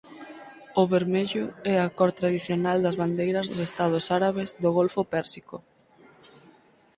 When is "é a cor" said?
1.73-2.11